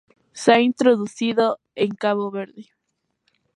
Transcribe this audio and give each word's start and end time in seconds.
Se 0.33 0.51
ha 0.51 0.59
introducido 0.59 1.59
en 1.75 1.89
Cabo 1.91 2.31
Verde. 2.31 2.71